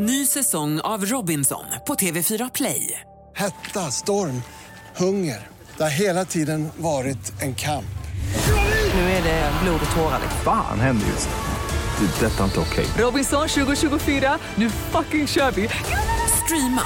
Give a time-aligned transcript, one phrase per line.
[0.00, 3.00] Ny säsong av Robinson på TV4 Play.
[3.36, 4.42] Hetta, storm,
[4.96, 5.46] hunger.
[5.76, 7.98] Det har hela tiden varit en kamp.
[8.94, 10.20] Nu är det blod och tårar.
[10.44, 12.06] Fan händer just nu.
[12.06, 12.26] Det.
[12.26, 12.86] är Detta är inte okej.
[12.98, 15.68] Robinson 2024, nu fucking kör vi!
[16.44, 16.84] Streama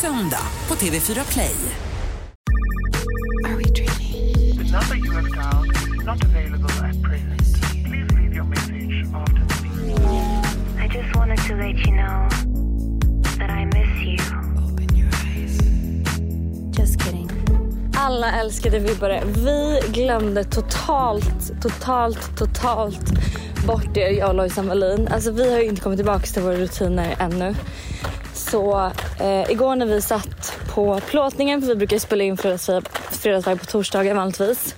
[0.00, 1.54] söndag på TV4 Play.
[3.44, 7.42] The number you have dialed is not available at present.
[7.84, 10.80] Please leave your message after the beep.
[10.84, 12.23] I just wanted to let you know
[18.06, 19.22] Alla älskade vibbare.
[19.26, 23.10] Vi glömde totalt, totalt, totalt
[23.66, 25.08] bort er, jag och Lojsan Wallin.
[25.08, 27.54] Alltså vi har ju inte kommit tillbaka till våra rutiner ännu.
[28.34, 28.90] Så
[29.20, 33.66] eh, igår när vi satt på plåtningen, för vi brukar spela in fredagsväg, fredagsvibe på
[33.66, 34.74] torsdagar vanligtvis.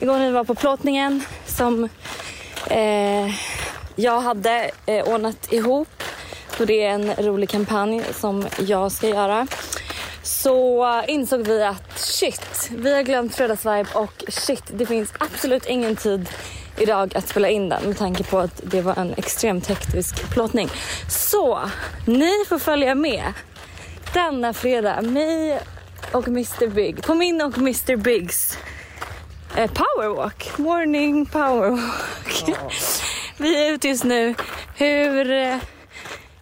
[0.00, 1.88] Igår när vi var på plåtningen som
[2.70, 3.34] eh,
[3.96, 6.02] jag hade eh, ordnat ihop.
[6.60, 9.46] Och det är en rolig kampanj som jag ska göra.
[10.24, 15.96] Så insåg vi att shit, vi har glömt fredagsvibe och shit, det finns absolut ingen
[15.96, 16.28] tid
[16.78, 20.68] idag att spela in den med tanke på att det var en extremt hektisk plåtning.
[21.08, 21.60] Så
[22.06, 23.32] ni får följa med
[24.14, 25.60] denna fredag, mig
[26.12, 28.58] och Mr Big, på min och Mr Bigs
[29.56, 32.44] eh, powerwalk, morning powerwalk.
[33.36, 34.34] Vi är ute just nu.
[34.76, 35.56] Hur, eh,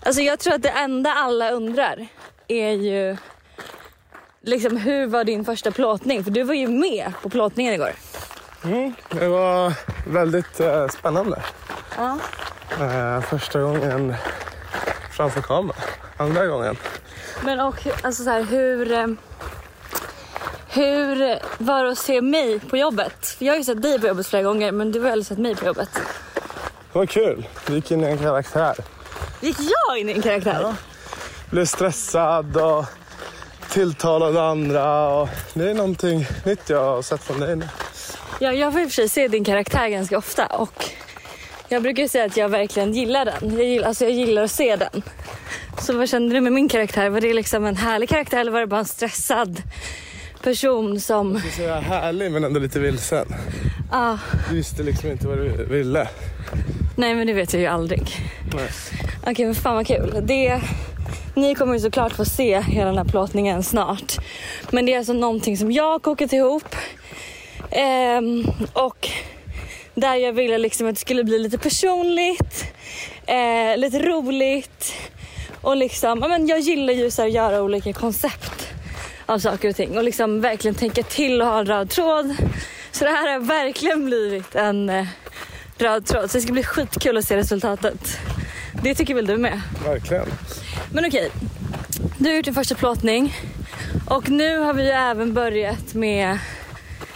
[0.02, 2.06] alltså jag tror att det enda alla undrar
[2.48, 3.16] är ju
[4.42, 6.24] liksom hur var din första plåtning?
[6.24, 7.92] För du var ju med på plåtningen igår.
[9.10, 9.72] Det var
[10.08, 11.42] väldigt eh, spännande.
[11.96, 12.18] Ja.
[12.80, 14.14] Eh, första gången
[15.12, 15.76] framför kameran.
[16.16, 16.76] Andra gången.
[17.44, 19.06] Men och alltså så här, hur, eh,
[20.68, 23.26] hur var det att se mig på jobbet?
[23.26, 25.38] För jag har ju sett dig på jobbet flera gånger men du har aldrig sett
[25.38, 25.90] mig på jobbet.
[26.92, 27.48] Det var kul.
[27.66, 28.76] Vi gick in i en karaktär.
[29.40, 30.74] Gick jag in i en karaktär?
[31.50, 32.84] Blev stressad och
[33.72, 35.08] tilltalade andra.
[35.08, 37.68] Och det är någonting nytt jag har sett från dig nu.
[38.40, 40.84] Ja, jag får i och för sig se din karaktär ganska ofta och
[41.68, 43.56] jag brukar säga att jag verkligen gillar den.
[43.56, 45.02] Jag gillar, alltså jag gillar att se den.
[45.78, 47.08] Så vad kände du med min karaktär?
[47.08, 49.62] Var det liksom en härlig karaktär eller var det bara en stressad
[50.42, 51.34] person som...
[51.44, 53.26] Du säga härlig men ändå lite vilsen.
[53.90, 54.16] Ah,
[54.50, 56.08] Du visste liksom inte vad du ville.
[56.96, 58.16] nej men det vet jag ju aldrig.
[58.54, 58.68] Nej.
[59.26, 60.16] Okej men fan vad kul.
[60.22, 60.60] Det,
[61.34, 64.12] ni kommer ju såklart få se hela den här plåtningen snart.
[64.70, 66.76] Men det är alltså någonting som jag har kokat ihop.
[67.70, 69.08] Ehm, och
[69.94, 72.64] där jag ville liksom att det skulle bli lite personligt,
[73.26, 74.94] eh, lite roligt.
[75.60, 78.68] Och liksom, ja, men jag gillar ju så här, att göra olika koncept
[79.26, 79.98] av saker och ting.
[79.98, 82.36] Och liksom verkligen tänka till och ha en röd tråd.
[82.92, 85.06] Så det här har verkligen blivit en eh,
[85.78, 86.30] röd tråd.
[86.30, 88.18] Så det ska bli skitkul att se resultatet.
[88.82, 89.60] Det tycker väl du med?
[89.84, 90.26] Verkligen.
[90.94, 91.30] Men okej,
[92.18, 93.34] du har gjort din första plåtning
[94.06, 96.38] och nu har vi ju även börjat med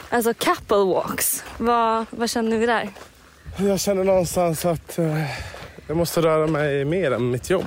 [0.08, 1.44] alltså couple walks.
[1.58, 2.88] Vad, vad känner vi där?
[3.58, 5.22] Jag känner någonstans att eh,
[5.86, 7.64] jag måste röra mig mer än mitt jobb.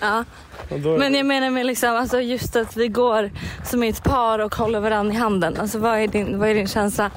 [0.00, 0.24] Ja,
[0.68, 3.30] då, men jag menar med liksom, alltså just att vi går
[3.64, 5.56] som ett par och håller varandra i handen.
[5.60, 7.10] Alltså vad är din, vad är din känsla?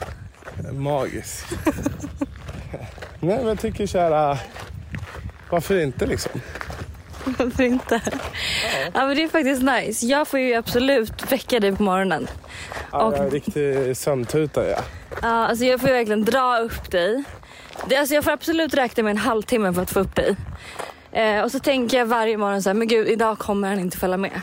[0.72, 1.46] Magisk.
[3.20, 4.38] Nej men jag tycker kära,
[5.50, 6.42] varför inte liksom?
[7.26, 8.02] Varför inte?
[8.94, 9.06] Ja.
[9.08, 10.06] men det är faktiskt nice.
[10.06, 12.28] Jag får ju absolut väcka dig på morgonen.
[12.92, 14.78] Ja, Och- jag är en riktig sömntuta ja.
[15.22, 17.24] Ja, alltså jag får ju verkligen dra upp dig.
[17.88, 20.36] Det, alltså jag får absolut räkna med en halvtimme för att få upp dig.
[21.12, 23.98] Eh, och så tänker jag varje morgon så här, men gud idag kommer han inte
[23.98, 24.42] följa med.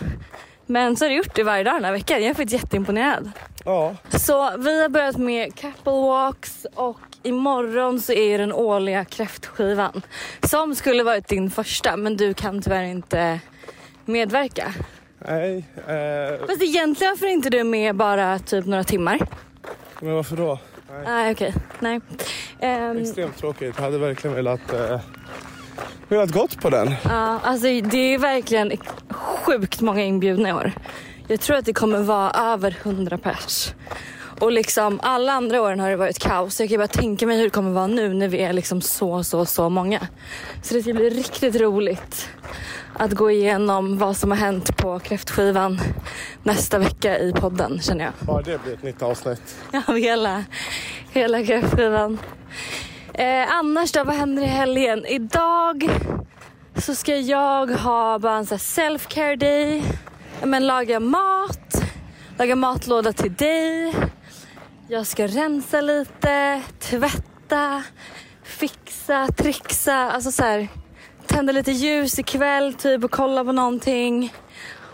[0.66, 2.22] Men så har jag gjort det varje dag den här veckan.
[2.22, 3.30] Jag är faktiskt jätteimponerad.
[3.64, 10.02] Ja, Så vi har börjat med couple walks och imorgon så är den årliga kräftskivan.
[10.42, 13.40] Som skulle varit din första men du kan tyvärr inte
[14.04, 14.74] medverka.
[15.18, 15.64] nej.
[15.88, 19.18] Eh, Fast egentligen varför är inte du med bara typ några timmar?
[20.00, 20.58] men varför då?
[20.90, 21.02] Nej.
[21.06, 22.00] Nej okej, nej.
[22.60, 23.74] Ehm, Extremt tråkigt.
[23.76, 25.00] Jag hade verkligen velat, eh,
[26.08, 26.94] velat gått på den.
[27.04, 28.72] Ja, alltså det är verkligen
[29.10, 30.72] sjukt många inbjudna i år.
[31.28, 33.72] Jag tror att det kommer vara över 100 pers.
[34.40, 36.60] Och liksom alla andra åren har det varit kaos.
[36.60, 39.24] Jag kan bara tänka mig hur det kommer vara nu när vi är liksom så,
[39.24, 40.06] så, så många.
[40.62, 42.28] Så det ska bli riktigt roligt
[42.94, 45.80] att gå igenom vad som har hänt på kräftskivan
[46.42, 48.12] nästa vecka i podden känner jag.
[48.20, 49.56] Bara det blir ett nytt avsnitt.
[49.86, 50.44] Av hela,
[51.10, 52.18] hela kräftskivan.
[53.14, 55.06] Eh, annars då, vad händer i helgen?
[55.06, 55.90] Idag
[56.76, 59.82] så ska jag ha bara en self-care day.
[60.40, 61.82] Ja, Men laga mat,
[62.38, 63.94] laga matlåda till dig.
[64.92, 67.82] Jag ska rensa lite, tvätta,
[68.42, 69.94] fixa, trixa.
[69.94, 70.68] Alltså så här,
[71.26, 74.34] tända lite ljus ikväll typ och kolla på någonting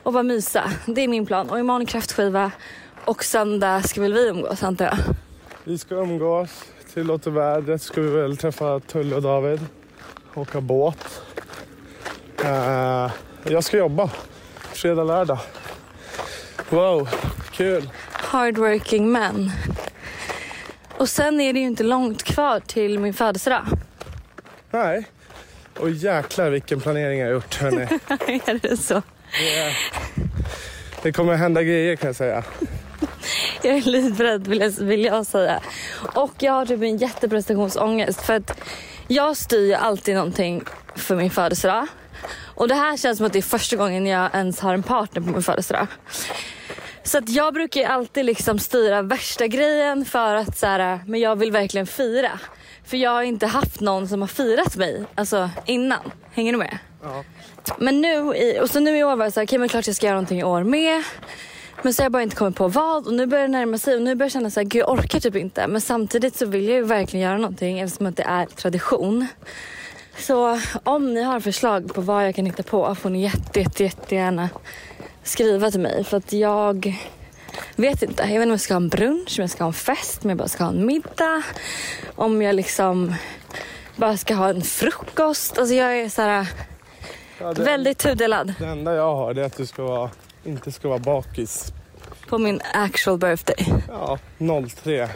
[0.02, 0.70] och bara mysa.
[0.86, 1.50] Det är min plan.
[1.50, 2.50] Och imorgon kräftskiva
[3.04, 4.98] och söndag ska väl vi umgås antar jag.
[5.64, 6.64] Vi ska umgås.
[6.94, 9.60] Tillåter vädret ska vi väl träffa Tulle och David.
[10.34, 11.22] Åka båt.
[12.44, 13.10] Eh,
[13.44, 14.10] jag ska jobba.
[14.72, 15.38] Fredag, lördag.
[16.70, 17.08] Wow,
[17.52, 17.90] kul.
[18.12, 19.52] Hardworking men.
[20.98, 23.66] Och sen är det ju inte långt kvar till min födelsedag.
[24.70, 25.06] Nej.
[25.78, 27.82] Och jäklar vilken planering jag har gjort hörni.
[28.46, 28.94] är det så?
[29.38, 29.74] Det,
[31.02, 32.44] det kommer hända grejer kan jag säga.
[33.62, 35.60] Jag är livrädd vill jag, vill jag säga.
[36.14, 38.60] Och jag har typ en jätteprestationsångest för att
[39.08, 40.62] jag styr ju alltid någonting
[40.94, 41.86] för min födelsedag.
[42.54, 45.22] Och det här känns som att det är första gången jag ens har en partner
[45.22, 45.86] på min födelsedag.
[47.06, 51.20] Så att jag brukar ju alltid liksom styra värsta grejen för att så här, men
[51.20, 52.40] jag vill verkligen fira.
[52.84, 56.12] För jag har inte haft någon som har firat mig alltså innan.
[56.32, 56.78] Hänger du med?
[57.02, 57.24] Ja.
[57.78, 59.86] Men nu, i, och så nu i år var jag så här, okej men klart
[59.86, 61.02] jag ska göra någonting i år med.
[61.82, 63.96] Men så har jag bara inte kommit på vad och nu börjar det närma sig
[63.96, 65.66] och nu börjar jag känna så här, gud jag orkar typ inte.
[65.66, 69.26] Men samtidigt så vill jag ju verkligen göra någonting eftersom att det är tradition.
[70.18, 73.84] Så om ni har förslag på vad jag kan hitta på får ni jätte, jätte,
[73.84, 74.48] jättegärna
[75.26, 76.04] skriva till mig.
[76.04, 76.94] För att jag
[77.76, 78.22] vet inte.
[78.22, 80.24] Jag vet inte om jag ska ha en brunch, om jag ska ha en fest,
[80.24, 81.42] om jag bara ska ha en middag.
[82.14, 83.14] Om jag liksom
[83.96, 85.58] bara ska ha en frukost.
[85.58, 86.46] Alltså jag är så här
[87.40, 90.10] Ja, det, väldigt tudelad det enda jag har är att du ska vara,
[90.44, 91.72] inte ska vara bakis.
[92.28, 93.66] på min actual birthday.
[93.88, 94.18] Ja,
[94.82, 95.08] 03.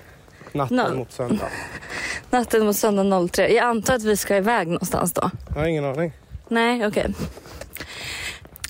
[0.52, 0.96] Natten Noll.
[0.96, 1.48] mot söndag.
[2.30, 3.54] Natten mot söndag 03.
[3.54, 5.30] Jag antar att vi ska iväg någonstans då.
[5.48, 6.12] Jag har ingen aning.
[6.48, 7.14] Nej, okej.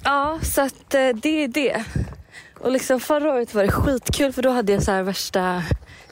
[0.04, 1.84] Ja, så att eh, det är det.
[2.60, 5.62] Och liksom förra året var det skitkul för då hade jag så här värsta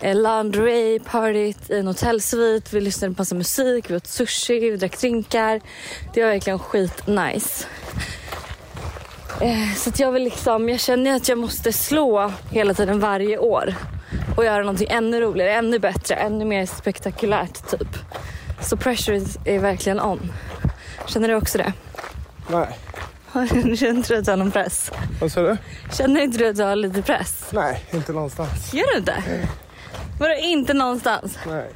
[0.01, 2.73] eh, lingerie partyt i en hotellsvit.
[2.73, 5.61] Vi lyssnade på massa musik, vi åt sushi, vi drack drinkar.
[6.15, 7.67] Det var verkligen skitnice.
[9.41, 13.39] Eh, så att jag vill liksom, jag känner att jag måste slå hela tiden varje
[13.39, 13.75] år
[14.37, 17.89] och göra någonting ännu roligare, ännu bättre, ännu mer spektakulärt typ.
[18.63, 20.33] Så pressure is- är verkligen on.
[21.07, 21.73] Känner du också det?
[22.51, 22.79] Nej.
[23.33, 24.91] Känner inte du att du har någon press?
[25.21, 25.57] Vad sa du?
[25.93, 27.45] Känner inte du att du har lite press?
[27.53, 28.75] Nej, inte någonstans.
[28.75, 29.23] Gör du inte?
[30.21, 31.39] Vadå inte någonstans?
[31.47, 31.71] Nej.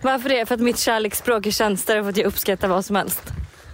[0.00, 0.46] Varför det?
[0.46, 3.22] För att mitt kärleksspråk är tjänster och för att jag uppskattar vad som helst?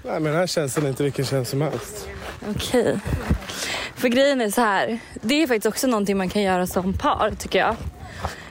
[0.05, 2.09] Nej, men den här tjänsten är inte vilken tjänst som helst.
[2.51, 2.99] Okej.
[3.97, 4.99] För grejen är så här.
[5.15, 7.77] Det är faktiskt också någonting man kan göra som par tycker jag.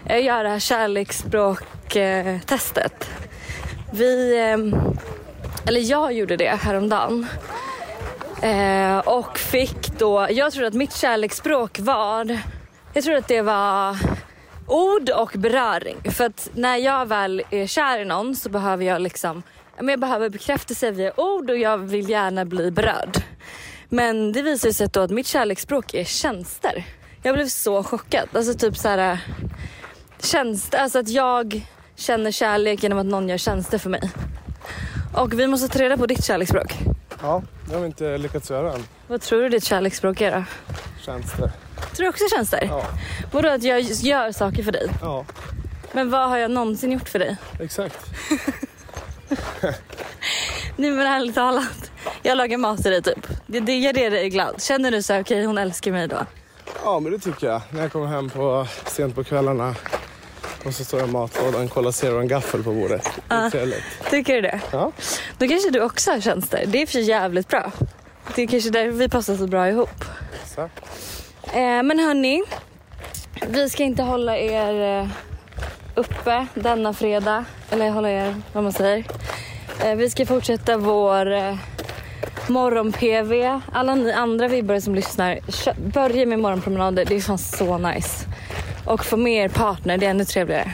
[0.08, 3.10] Jag gör det här kärleksspråk-testet.
[3.94, 4.76] Vi, ehm,
[5.66, 7.28] eller jag gjorde det häromdagen.
[8.42, 12.40] Eh, och fick då, jag trodde att mitt kärleksspråk var,
[12.94, 13.98] jag trodde att det var
[14.68, 15.98] ord och beröring.
[16.12, 19.44] För att när jag väl är kär i någon så behöver jag liksom,
[19.78, 23.18] men jag behöver bekräftelse via ord och jag vill gärna bli berörd.
[23.90, 26.84] Men det visar sig då att mitt kärleksspråk är tjänster.
[27.24, 28.30] Jag blev så chockad.
[28.34, 29.20] Alltså typ så här
[30.24, 31.66] tjänster, alltså att jag
[31.96, 34.12] känner kärlek genom att någon gör tjänster för mig.
[35.16, 36.74] Och vi måste ta reda på ditt kärleksspråk.
[37.22, 37.42] Ja,
[37.72, 38.84] det har vi inte lyckats göra än.
[39.08, 40.44] Vad tror du ditt kärleksspråk är då?
[41.06, 41.52] Tjänster.
[41.96, 42.68] Tror du också tjänster?
[42.70, 42.86] Ja.
[43.32, 44.88] Vadå att jag gör saker för dig?
[45.02, 45.26] Ja,
[45.92, 47.38] Men vad har jag någonsin gjort för dig?
[47.60, 47.98] exakt.
[50.76, 51.92] Nej men ärligt talat.
[52.22, 53.28] Jag lagar mat till dig typ.
[53.48, 54.62] Det, det gör det dig glad.
[54.62, 56.26] Känner du så här, okej hon älskar mig då?
[56.84, 57.62] Ja, men det tycker jag.
[57.70, 59.76] När jag kommer hem på, sent på kvällarna
[60.66, 63.10] och så står jag i matlådan, kollar ser och en gaffel på bordet.
[63.52, 63.84] Trevligt.
[64.10, 64.62] Tycker du det?
[64.72, 64.92] Ja.
[65.38, 66.64] Då kanske du också har tjänster.
[66.68, 67.72] Det är för jävligt bra.
[68.36, 70.06] Det är kanske därför vi passar så bra ihop.
[70.44, 70.82] Exakt.
[71.54, 72.44] Eh, men hörni,
[73.48, 75.08] vi ska inte hålla er eh,
[75.96, 77.46] uppe denna fredag.
[77.70, 79.06] Eller hålla er, vad man säger.
[79.84, 81.56] Eh, vi ska fortsätta vår eh,
[82.48, 83.60] morgon-PV.
[83.74, 85.40] Alla ni andra vibbare som lyssnar,
[85.92, 87.06] börja med morgonpromenader.
[87.06, 88.26] Det är fan så nice.
[88.86, 90.72] Och få med er partner, det är ännu trevligare.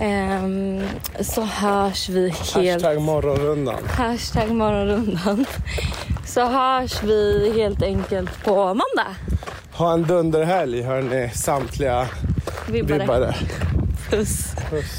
[0.00, 0.82] Ehm,
[1.20, 2.82] så hörs vi helt...
[2.82, 3.84] Hashtag morgonrundan.
[3.88, 5.46] Hashtag morgonrundan.
[6.26, 9.16] Så hörs vi helt enkelt på måndag.
[9.72, 12.06] Ha en dunderhelg hörni, samtliga
[12.68, 12.98] Vibbare.
[12.98, 13.34] vibbare.
[14.10, 14.54] Puss.
[14.70, 14.98] Puss.